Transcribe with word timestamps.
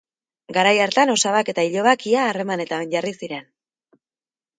Garai 0.55 0.77
hartan 0.85 1.11
osabak 1.15 1.51
eta 1.53 1.65
ilobak 1.67 2.05
ia 2.13 2.23
harremanetan 2.31 2.87
jarri 2.95 3.13
ziren. 3.21 3.47